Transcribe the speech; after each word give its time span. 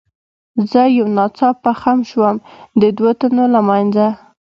زه 0.71 0.81
یو 0.97 1.07
ناڅاپه 1.17 1.71
خم 1.81 1.99
شوم، 2.09 2.35
د 2.79 2.83
دوو 2.97 3.11
تنو 3.19 3.45
له 3.53 3.61
منځه. 3.67 4.07